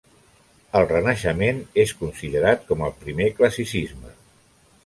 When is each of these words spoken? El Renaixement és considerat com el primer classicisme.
El 0.79 0.85
Renaixement 0.91 1.59
és 1.85 1.93
considerat 2.01 2.65
com 2.71 2.83
el 2.89 2.97
primer 3.05 3.29
classicisme. 3.41 4.19